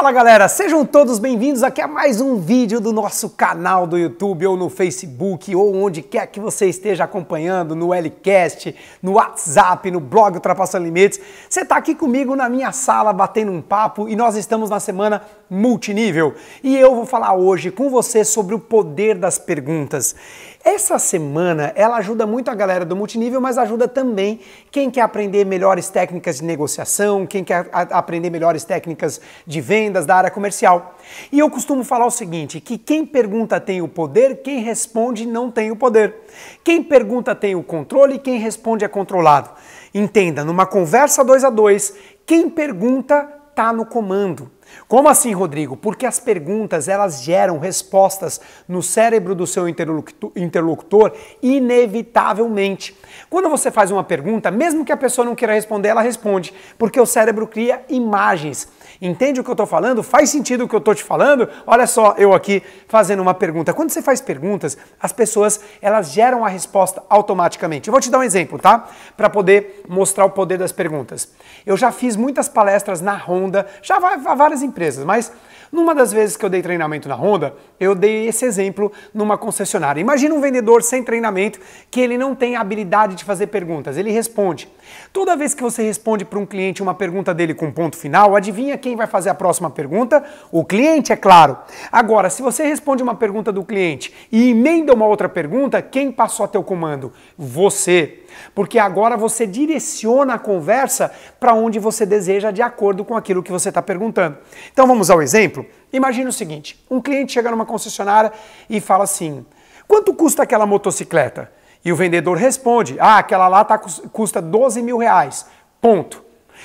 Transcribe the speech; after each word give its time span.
Fala 0.00 0.12
galera, 0.12 0.48
sejam 0.48 0.82
todos 0.86 1.18
bem-vindos 1.18 1.62
aqui 1.62 1.78
a 1.78 1.86
mais 1.86 2.22
um 2.22 2.36
vídeo 2.36 2.80
do 2.80 2.90
nosso 2.90 3.28
canal 3.28 3.86
do 3.86 3.98
YouTube 3.98 4.46
ou 4.46 4.56
no 4.56 4.70
Facebook 4.70 5.54
ou 5.54 5.76
onde 5.76 6.00
quer 6.00 6.26
que 6.28 6.40
você 6.40 6.70
esteja 6.70 7.04
acompanhando, 7.04 7.76
no 7.76 7.92
Lcast, 7.92 8.74
no 9.02 9.12
WhatsApp, 9.12 9.90
no 9.90 10.00
blog 10.00 10.36
Ultrapassando 10.36 10.86
Limites. 10.86 11.20
Você 11.46 11.60
está 11.60 11.76
aqui 11.76 11.94
comigo 11.94 12.34
na 12.34 12.48
minha 12.48 12.72
sala 12.72 13.12
batendo 13.12 13.52
um 13.52 13.60
papo 13.60 14.08
e 14.08 14.16
nós 14.16 14.36
estamos 14.36 14.70
na 14.70 14.80
semana 14.80 15.20
multinível 15.50 16.32
e 16.62 16.76
eu 16.76 16.94
vou 16.94 17.04
falar 17.04 17.34
hoje 17.34 17.72
com 17.72 17.90
você 17.90 18.24
sobre 18.24 18.54
o 18.54 18.58
poder 18.60 19.16
das 19.16 19.36
perguntas. 19.36 20.14
Essa 20.62 20.98
semana 20.98 21.72
ela 21.74 21.96
ajuda 21.96 22.24
muito 22.26 22.50
a 22.50 22.54
galera 22.54 22.84
do 22.84 22.94
multinível, 22.94 23.40
mas 23.40 23.58
ajuda 23.58 23.88
também 23.88 24.40
quem 24.70 24.90
quer 24.90 25.00
aprender 25.00 25.44
melhores 25.44 25.88
técnicas 25.88 26.36
de 26.36 26.44
negociação, 26.44 27.26
quem 27.26 27.42
quer 27.42 27.68
aprender 27.72 28.30
melhores 28.30 28.62
técnicas 28.62 29.20
de 29.44 29.60
vendas 29.60 30.06
da 30.06 30.14
área 30.14 30.30
comercial. 30.30 30.96
E 31.32 31.38
eu 31.38 31.50
costumo 31.50 31.82
falar 31.82 32.06
o 32.06 32.10
seguinte, 32.10 32.60
que 32.60 32.78
quem 32.78 33.04
pergunta 33.04 33.58
tem 33.58 33.82
o 33.82 33.88
poder, 33.88 34.42
quem 34.42 34.60
responde 34.60 35.26
não 35.26 35.50
tem 35.50 35.70
o 35.72 35.76
poder. 35.76 36.14
Quem 36.62 36.82
pergunta 36.82 37.34
tem 37.34 37.56
o 37.56 37.62
controle, 37.62 38.18
quem 38.18 38.38
responde 38.38 38.84
é 38.84 38.88
controlado. 38.88 39.50
Entenda, 39.92 40.44
numa 40.44 40.66
conversa 40.66 41.24
dois 41.24 41.42
a 41.42 41.50
dois, 41.50 41.94
quem 42.24 42.48
pergunta 42.48 43.28
está 43.50 43.72
no 43.72 43.84
comando. 43.84 44.50
Como 44.88 45.08
assim, 45.08 45.32
Rodrigo? 45.32 45.76
Porque 45.76 46.04
as 46.06 46.18
perguntas 46.18 46.88
elas 46.88 47.22
geram 47.22 47.58
respostas 47.58 48.40
no 48.68 48.82
cérebro 48.82 49.34
do 49.34 49.46
seu 49.46 49.68
interlocutor 49.68 51.12
inevitavelmente. 51.42 52.96
Quando 53.28 53.48
você 53.48 53.70
faz 53.70 53.90
uma 53.90 54.02
pergunta, 54.02 54.50
mesmo 54.50 54.84
que 54.84 54.92
a 54.92 54.96
pessoa 54.96 55.24
não 55.24 55.34
queira 55.34 55.54
responder, 55.54 55.88
ela 55.88 56.00
responde, 56.00 56.52
porque 56.78 57.00
o 57.00 57.06
cérebro 57.06 57.46
cria 57.46 57.84
imagens. 57.88 58.68
Entende 59.00 59.40
o 59.40 59.44
que 59.44 59.50
eu 59.50 59.54
estou 59.54 59.66
falando? 59.66 60.02
Faz 60.02 60.30
sentido 60.30 60.64
o 60.64 60.68
que 60.68 60.74
eu 60.74 60.78
estou 60.78 60.94
te 60.94 61.02
falando? 61.02 61.48
Olha 61.66 61.86
só, 61.86 62.14
eu 62.18 62.34
aqui 62.34 62.62
fazendo 62.88 63.20
uma 63.20 63.32
pergunta. 63.32 63.72
Quando 63.72 63.90
você 63.90 64.02
faz 64.02 64.20
perguntas, 64.20 64.76
as 65.00 65.12
pessoas 65.12 65.60
elas 65.80 66.12
geram 66.12 66.44
a 66.44 66.48
resposta 66.48 67.02
automaticamente. 67.08 67.88
Eu 67.88 67.92
vou 67.92 68.00
te 68.00 68.10
dar 68.10 68.18
um 68.18 68.22
exemplo, 68.22 68.58
tá? 68.58 68.88
Para 69.16 69.30
poder 69.30 69.84
mostrar 69.88 70.24
o 70.24 70.30
poder 70.30 70.58
das 70.58 70.72
perguntas. 70.72 71.32
Eu 71.64 71.76
já 71.76 71.90
fiz 71.92 72.16
muitas 72.16 72.48
palestras 72.48 73.00
na 73.00 73.16
Honda, 73.16 73.66
já 73.80 73.98
várias 73.98 74.59
empresas, 74.62 75.04
mas 75.04 75.32
numa 75.72 75.94
das 75.94 76.12
vezes 76.12 76.36
que 76.36 76.44
eu 76.44 76.50
dei 76.50 76.62
treinamento 76.62 77.08
na 77.08 77.14
Honda, 77.14 77.54
eu 77.78 77.94
dei 77.94 78.26
esse 78.26 78.44
exemplo 78.44 78.90
numa 79.14 79.38
concessionária. 79.38 80.00
Imagina 80.00 80.34
um 80.34 80.40
vendedor 80.40 80.82
sem 80.82 81.04
treinamento 81.04 81.60
que 81.88 82.00
ele 82.00 82.18
não 82.18 82.34
tem 82.34 82.56
a 82.56 82.60
habilidade 82.60 83.14
de 83.14 83.24
fazer 83.24 83.46
perguntas, 83.46 83.96
ele 83.96 84.10
responde. 84.10 84.68
Toda 85.12 85.36
vez 85.36 85.54
que 85.54 85.62
você 85.62 85.82
responde 85.82 86.24
para 86.24 86.40
um 86.40 86.46
cliente 86.46 86.82
uma 86.82 86.94
pergunta 86.94 87.32
dele 87.32 87.54
com 87.54 87.70
ponto 87.70 87.96
final, 87.96 88.34
adivinha 88.34 88.76
quem 88.76 88.96
vai 88.96 89.06
fazer 89.06 89.30
a 89.30 89.34
próxima 89.34 89.70
pergunta? 89.70 90.24
O 90.50 90.64
cliente, 90.64 91.12
é 91.12 91.16
claro. 91.16 91.56
Agora, 91.92 92.28
se 92.30 92.42
você 92.42 92.64
responde 92.64 93.02
uma 93.02 93.14
pergunta 93.14 93.52
do 93.52 93.64
cliente 93.64 94.12
e 94.32 94.50
emenda 94.50 94.92
uma 94.92 95.06
outra 95.06 95.28
pergunta, 95.28 95.80
quem 95.80 96.10
passou 96.10 96.44
a 96.44 96.48
teu 96.48 96.64
comando? 96.64 97.12
Você 97.38 98.20
porque 98.54 98.78
agora 98.78 99.16
você 99.16 99.46
direciona 99.46 100.34
a 100.34 100.38
conversa 100.38 101.12
para 101.38 101.54
onde 101.54 101.78
você 101.78 102.04
deseja 102.06 102.50
de 102.50 102.62
acordo 102.62 103.04
com 103.04 103.16
aquilo 103.16 103.42
que 103.42 103.52
você 103.52 103.68
está 103.68 103.82
perguntando. 103.82 104.36
Então 104.72 104.86
vamos 104.86 105.10
ao 105.10 105.22
exemplo? 105.22 105.64
Imagina 105.92 106.30
o 106.30 106.32
seguinte: 106.32 106.82
um 106.90 107.00
cliente 107.00 107.32
chega 107.32 107.50
numa 107.50 107.66
concessionária 107.66 108.32
e 108.68 108.80
fala 108.80 109.04
assim: 109.04 109.44
quanto 109.86 110.14
custa 110.14 110.42
aquela 110.42 110.66
motocicleta? 110.66 111.50
E 111.84 111.92
o 111.92 111.96
vendedor 111.96 112.36
responde: 112.36 112.96
ah, 112.98 113.18
aquela 113.18 113.48
lá 113.48 113.64
tá, 113.64 113.78
custa 113.78 114.40
12 114.40 114.82
mil 114.82 114.98
reais. 114.98 115.46
Ponto. 115.80 116.24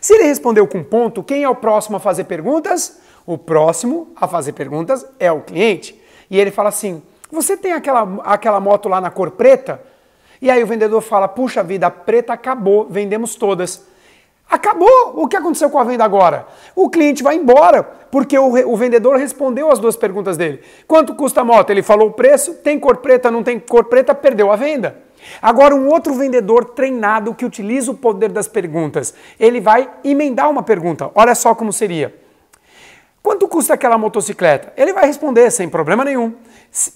Se 0.00 0.14
ele 0.14 0.24
respondeu 0.24 0.66
com 0.66 0.82
ponto, 0.82 1.22
quem 1.22 1.44
é 1.44 1.48
o 1.48 1.54
próximo 1.54 1.96
a 1.96 2.00
fazer 2.00 2.24
perguntas? 2.24 2.98
O 3.24 3.38
próximo 3.38 4.12
a 4.16 4.26
fazer 4.26 4.52
perguntas 4.52 5.06
é 5.18 5.30
o 5.30 5.40
cliente. 5.40 6.00
E 6.30 6.38
ele 6.38 6.50
fala 6.50 6.68
assim: 6.68 7.02
Você 7.30 7.56
tem 7.56 7.72
aquela, 7.72 8.20
aquela 8.24 8.60
moto 8.60 8.88
lá 8.88 9.00
na 9.00 9.10
cor 9.10 9.32
preta? 9.32 9.82
E 10.40 10.50
aí 10.50 10.62
o 10.62 10.66
vendedor 10.66 11.00
fala: 11.00 11.28
puxa 11.28 11.62
vida, 11.62 11.86
a 11.86 11.90
preta 11.90 12.32
acabou, 12.32 12.86
vendemos 12.88 13.34
todas. 13.34 13.84
Acabou! 14.48 15.14
O 15.16 15.26
que 15.26 15.36
aconteceu 15.36 15.68
com 15.68 15.78
a 15.78 15.84
venda 15.84 16.04
agora? 16.04 16.46
O 16.74 16.88
cliente 16.88 17.22
vai 17.22 17.34
embora, 17.34 17.82
porque 17.82 18.38
o, 18.38 18.70
o, 18.70 18.76
vendedor 18.76 19.16
respondeu 19.16 19.70
as 19.72 19.80
duas 19.80 19.96
perguntas 19.96 20.36
dele. 20.36 20.60
Quanto 20.86 21.14
custa 21.14 21.40
a 21.40 21.44
moto? 21.44 21.70
Ele 21.70 21.82
falou 21.82 22.08
o 22.08 22.12
preço, 22.12 22.54
tem 22.54 22.78
cor 22.78 22.98
preta, 22.98 23.30
não 23.30 23.42
tem 23.42 23.58
cor 23.58 23.84
preta, 23.84 24.14
perdeu 24.14 24.52
a 24.52 24.56
venda. 24.56 24.98
Agora, 25.42 25.74
um 25.74 25.88
outro 25.88 26.14
vendedor 26.14 26.64
treinado 26.64 27.34
que 27.34 27.44
utiliza 27.44 27.90
o 27.90 27.96
poder 27.96 28.30
das 28.30 28.46
perguntas, 28.46 29.12
ele 29.38 29.60
vai 29.60 29.90
emendar 30.04 30.48
uma 30.48 30.62
pergunta. 30.62 31.10
Olha 31.14 31.34
só 31.34 31.54
como 31.54 31.72
seria. 31.72 32.25
Quanto 33.26 33.48
custa 33.48 33.74
aquela 33.74 33.98
motocicleta? 33.98 34.72
Ele 34.76 34.92
vai 34.92 35.04
responder 35.04 35.50
sem 35.50 35.68
problema 35.68 36.04
nenhum. 36.04 36.32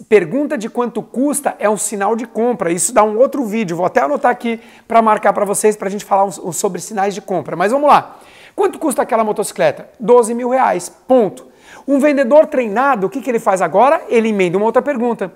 Pergunta 0.08 0.56
de 0.56 0.70
quanto 0.70 1.02
custa 1.02 1.56
é 1.58 1.68
um 1.68 1.76
sinal 1.76 2.14
de 2.14 2.24
compra. 2.24 2.70
Isso 2.70 2.94
dá 2.94 3.02
um 3.02 3.18
outro 3.18 3.44
vídeo. 3.44 3.76
Vou 3.76 3.84
até 3.84 4.00
anotar 4.00 4.30
aqui 4.30 4.60
para 4.86 5.02
marcar 5.02 5.32
para 5.32 5.44
vocês, 5.44 5.74
para 5.76 5.88
a 5.88 5.91
gente 5.91 6.04
falar 6.04 6.30
sobre 6.30 6.80
sinais 6.80 7.16
de 7.16 7.20
compra. 7.20 7.56
Mas 7.56 7.72
vamos 7.72 7.88
lá. 7.91 8.16
Quanto 8.54 8.78
custa 8.78 9.02
aquela 9.02 9.24
motocicleta? 9.24 9.88
12 9.98 10.32
mil 10.32 10.50
reais. 10.50 10.88
Ponto. 10.88 11.48
Um 11.84 11.98
vendedor 11.98 12.47
treinado, 12.47 13.08
o 13.08 13.10
que, 13.10 13.20
que 13.20 13.28
ele 13.28 13.41
faz 13.41 13.60
agora? 13.60 14.00
Ele 14.08 14.28
emenda 14.28 14.56
uma 14.56 14.66
outra 14.66 14.80
pergunta. 14.80 15.32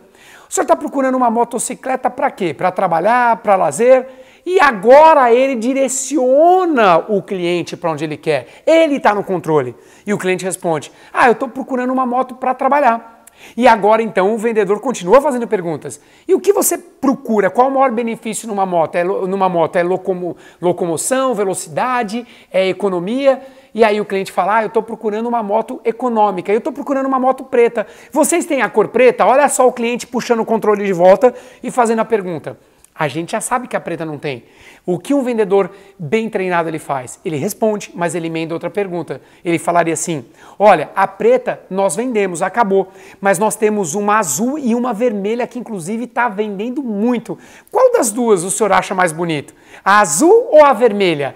O 0.49 0.55
senhor 0.55 0.63
está 0.63 0.77
procurando 0.77 1.17
uma 1.17 1.29
motocicleta 1.29 2.09
para 2.09 2.31
quê? 2.31 2.55
Para 2.55 2.71
trabalhar, 2.71 3.39
para 3.39 3.57
lazer? 3.57 4.07
E 4.47 4.61
agora 4.61 5.33
ele 5.33 5.57
direciona 5.57 6.99
o 7.09 7.23
cliente 7.23 7.77
para 7.77 7.91
onde 7.91 8.05
ele 8.05 8.17
quer. 8.17 8.63
Ele 8.67 8.97
está 8.97 9.15
no 9.15 9.25
controle. 9.25 9.75
E 10.07 10.13
o 10.13 10.19
cliente 10.19 10.45
responde: 10.45 10.93
Ah, 11.13 11.29
eu 11.29 11.33
estou 11.33 11.49
procurando 11.49 11.93
uma 11.93 12.05
moto 12.05 12.35
para 12.35 12.53
trabalhar. 12.53 13.15
E 13.57 13.67
agora 13.67 14.03
então 14.03 14.35
o 14.35 14.39
vendedor 14.39 14.81
continua 14.81 15.21
fazendo 15.21 15.47
perguntas. 15.47 16.01
E 16.27 16.35
o 16.35 16.41
que 16.41 16.53
você 16.53 16.79
procura? 16.79 17.51
Qual 17.51 17.69
o 17.69 17.71
maior 17.71 17.91
benefício 17.91 18.49
numa 18.49 18.65
moto? 18.65 18.97
É, 18.97 19.05
numa 19.05 19.49
moto 19.49 19.77
é 19.77 19.83
locomo, 19.83 20.37
locomoção, 20.61 21.35
velocidade, 21.35 22.27
é 22.53 22.69
economia? 22.69 23.43
E 23.75 23.83
aí 23.83 24.01
o 24.01 24.05
cliente 24.05 24.31
fala: 24.31 24.59
Ah, 24.59 24.63
eu 24.63 24.69
estou 24.69 24.83
procurando 24.83 25.27
uma 25.27 25.43
moto 25.43 25.81
econômica, 25.85 26.53
eu 26.53 26.59
estou 26.59 26.73
procurando 26.73 27.07
uma 27.07 27.19
moto 27.19 27.45
preta. 27.45 27.87
Vocês 28.13 28.45
têm 28.45 28.63
a 28.63 28.69
cor 28.69 28.89
preta? 28.89 29.25
Olha 29.25 29.49
só 29.49 29.67
o 29.67 29.73
cliente 29.73 30.07
puxando 30.07 30.41
o 30.41 30.45
controle 30.45 30.85
de 30.85 30.93
volta 30.93 31.35
e 31.63 31.71
fazendo 31.71 32.01
a 32.01 32.05
pergunta. 32.05 32.59
A 32.97 33.09
gente 33.09 33.33
já 33.33 33.41
sabe 33.41 33.67
que 33.67 33.75
a 33.75 33.81
preta 33.81 34.05
não 34.05 34.19
tem. 34.19 34.45
O 34.87 35.01
que 35.01 35.13
um 35.13 35.23
vendedor 35.23 35.73
bem 35.99 36.31
treinado 36.31 36.69
ele 36.69 36.79
faz? 36.79 37.19
Ele 37.25 37.37
responde, 37.37 37.91
mas 37.93 38.15
ele 38.15 38.29
emenda 38.29 38.55
outra 38.55 38.71
pergunta. 38.71 39.21
Ele 39.45 39.59
falaria 39.59 39.95
assim: 39.95 40.25
Olha, 40.57 40.91
a 40.95 41.05
preta 41.09 41.61
nós 41.69 41.97
vendemos, 41.97 42.41
acabou, 42.41 42.93
mas 43.21 43.37
nós 43.37 43.57
temos 43.57 43.97
uma 43.97 44.19
azul 44.19 44.59
e 44.61 44.77
uma 44.77 44.93
vermelha 44.93 45.45
que 45.45 45.59
inclusive 45.59 46.05
está 46.05 46.29
vendendo 46.29 46.85
muito. 46.85 47.37
Qual 47.69 47.93
das 47.93 48.13
duas 48.13 48.45
o 48.45 48.51
senhor 48.51 48.71
acha 48.71 48.95
mais 48.95 49.11
bonito? 49.11 49.55
A 49.85 49.99
azul 49.99 50.49
ou 50.53 50.65
a 50.65 50.73
vermelha? 50.73 51.35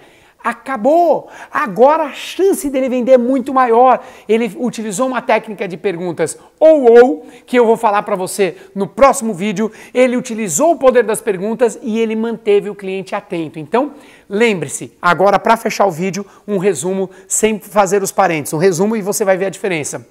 Acabou! 0.49 1.29
Agora 1.51 2.03
a 2.03 2.13
chance 2.13 2.69
dele 2.69 2.89
vender 2.89 3.13
é 3.13 3.17
muito 3.17 3.53
maior. 3.53 4.03
Ele 4.27 4.51
utilizou 4.57 5.07
uma 5.07 5.21
técnica 5.21 5.67
de 5.67 5.77
perguntas 5.77 6.37
ou 6.59 6.91
ou, 6.91 7.27
que 7.45 7.57
eu 7.57 7.65
vou 7.65 7.77
falar 7.77 8.01
para 8.03 8.15
você 8.15 8.57
no 8.73 8.87
próximo 8.87 9.33
vídeo. 9.33 9.71
Ele 9.93 10.17
utilizou 10.17 10.71
o 10.71 10.77
poder 10.77 11.03
das 11.03 11.21
perguntas 11.21 11.79
e 11.83 11.99
ele 11.99 12.15
manteve 12.15 12.69
o 12.69 12.75
cliente 12.75 13.13
atento. 13.13 13.59
Então, 13.59 13.93
lembre-se, 14.27 14.97
agora 15.01 15.37
para 15.37 15.55
fechar 15.55 15.85
o 15.85 15.91
vídeo, 15.91 16.25
um 16.47 16.57
resumo 16.57 17.09
sem 17.27 17.59
fazer 17.59 18.01
os 18.01 18.11
parênteses. 18.11 18.53
Um 18.53 18.57
resumo 18.57 18.95
e 18.95 19.01
você 19.01 19.23
vai 19.23 19.37
ver 19.37 19.45
a 19.45 19.49
diferença. 19.49 20.07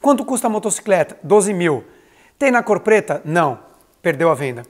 Quanto 0.00 0.24
custa 0.24 0.46
a 0.46 0.50
motocicleta? 0.50 1.18
12 1.22 1.52
mil. 1.52 1.84
Tem 2.38 2.50
na 2.50 2.62
cor 2.62 2.80
preta? 2.80 3.20
Não. 3.24 3.58
Perdeu 4.00 4.30
a 4.30 4.34
venda. 4.34 4.62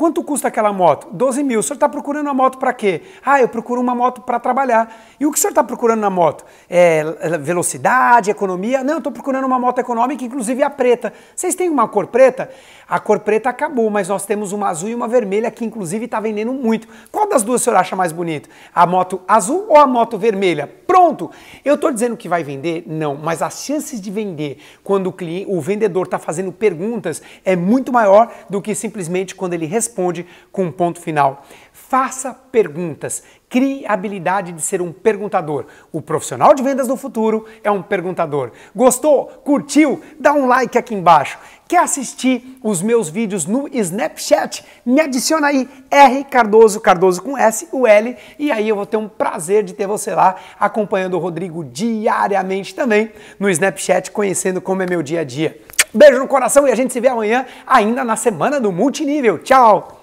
Quanto 0.00 0.24
custa 0.24 0.48
aquela 0.48 0.72
moto? 0.72 1.08
12 1.12 1.42
mil. 1.42 1.60
O 1.60 1.62
senhor 1.62 1.74
está 1.74 1.86
procurando 1.86 2.24
uma 2.24 2.32
moto 2.32 2.56
para 2.56 2.72
quê? 2.72 3.02
Ah, 3.22 3.38
eu 3.38 3.46
procuro 3.46 3.82
uma 3.82 3.94
moto 3.94 4.22
para 4.22 4.40
trabalhar. 4.40 4.98
E 5.20 5.26
o 5.26 5.30
que 5.30 5.36
o 5.36 5.38
senhor 5.38 5.50
está 5.50 5.62
procurando 5.62 6.00
na 6.00 6.08
moto? 6.08 6.42
É 6.70 7.04
velocidade, 7.38 8.30
economia? 8.30 8.82
Não, 8.82 8.94
eu 8.94 8.98
estou 8.98 9.12
procurando 9.12 9.44
uma 9.44 9.58
moto 9.58 9.78
econômica, 9.78 10.24
inclusive 10.24 10.62
a 10.62 10.70
preta. 10.70 11.12
Vocês 11.36 11.54
têm 11.54 11.68
uma 11.68 11.86
cor 11.86 12.06
preta? 12.06 12.48
A 12.88 12.98
cor 12.98 13.20
preta 13.20 13.50
acabou, 13.50 13.90
mas 13.90 14.08
nós 14.08 14.24
temos 14.24 14.52
uma 14.52 14.70
azul 14.70 14.88
e 14.88 14.94
uma 14.94 15.06
vermelha 15.06 15.50
que 15.50 15.66
inclusive 15.66 16.06
está 16.06 16.18
vendendo 16.18 16.54
muito. 16.54 16.88
Qual 17.12 17.28
das 17.28 17.42
duas 17.42 17.60
o 17.60 17.64
senhor 17.64 17.76
acha 17.76 17.94
mais 17.94 18.10
bonito? 18.10 18.48
A 18.74 18.86
moto 18.86 19.20
azul 19.28 19.66
ou 19.68 19.76
a 19.76 19.86
moto 19.86 20.16
vermelha? 20.16 20.66
Pronto! 20.86 21.30
Eu 21.62 21.74
estou 21.74 21.92
dizendo 21.92 22.16
que 22.16 22.28
vai 22.28 22.42
vender? 22.42 22.84
Não, 22.86 23.16
mas 23.16 23.42
as 23.42 23.64
chances 23.64 24.00
de 24.00 24.10
vender 24.10 24.58
quando 24.82 25.08
o, 25.08 25.12
cliente, 25.12 25.46
o 25.48 25.60
vendedor 25.60 26.06
está 26.06 26.18
fazendo 26.18 26.50
perguntas 26.50 27.22
é 27.44 27.54
muito 27.54 27.92
maior 27.92 28.32
do 28.48 28.62
que 28.62 28.74
simplesmente 28.74 29.34
quando 29.34 29.52
ele 29.52 29.66
responde 29.66 29.89
responde 29.90 30.24
com 30.52 30.64
um 30.64 30.72
ponto 30.72 31.00
final. 31.00 31.44
Faça 31.72 32.32
perguntas. 32.32 33.24
Crie 33.48 33.84
a 33.84 33.94
habilidade 33.94 34.52
de 34.52 34.62
ser 34.62 34.80
um 34.80 34.92
perguntador. 34.92 35.66
O 35.90 36.00
profissional 36.00 36.54
de 36.54 36.62
vendas 36.62 36.86
do 36.86 36.96
futuro 36.96 37.46
é 37.64 37.70
um 37.70 37.82
perguntador. 37.82 38.52
Gostou? 38.74 39.26
Curtiu? 39.44 40.00
Dá 40.18 40.32
um 40.32 40.46
like 40.46 40.78
aqui 40.78 40.94
embaixo. 40.94 41.36
Quer 41.66 41.78
assistir 41.78 42.58
os 42.62 42.80
meus 42.80 43.08
vídeos 43.08 43.46
no 43.46 43.68
Snapchat? 43.72 44.64
Me 44.86 45.00
adiciona 45.00 45.48
aí, 45.48 45.68
R 45.90 46.24
Cardoso, 46.24 46.80
Cardoso 46.80 47.22
com 47.22 47.36
S, 47.36 47.68
o 47.72 47.86
L, 47.86 48.16
e 48.38 48.52
aí 48.52 48.68
eu 48.68 48.76
vou 48.76 48.86
ter 48.86 48.96
um 48.96 49.08
prazer 49.08 49.64
de 49.64 49.72
ter 49.72 49.86
você 49.86 50.14
lá 50.14 50.36
acompanhando 50.58 51.14
o 51.14 51.18
Rodrigo 51.18 51.64
diariamente 51.64 52.74
também 52.74 53.12
no 53.38 53.48
Snapchat, 53.50 54.10
conhecendo 54.10 54.60
como 54.60 54.82
é 54.82 54.86
meu 54.86 55.02
dia 55.02 55.20
a 55.20 55.24
dia. 55.24 55.60
Beijo 55.92 56.18
no 56.18 56.28
coração 56.28 56.66
e 56.66 56.72
a 56.72 56.74
gente 56.74 56.92
se 56.92 57.00
vê 57.00 57.08
amanhã, 57.08 57.46
ainda 57.66 58.04
na 58.04 58.16
semana 58.16 58.60
do 58.60 58.70
multinível. 58.72 59.38
Tchau! 59.38 59.99